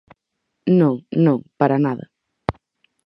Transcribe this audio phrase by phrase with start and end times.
[0.79, 0.95] Non,
[1.25, 2.05] non, para nada.